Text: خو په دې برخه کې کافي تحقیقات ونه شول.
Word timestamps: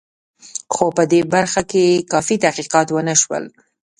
خو 0.73 0.85
په 0.97 1.03
دې 1.11 1.21
برخه 1.33 1.61
کې 1.71 1.85
کافي 2.11 2.35
تحقیقات 2.43 2.87
ونه 2.91 3.15
شول. 3.21 3.43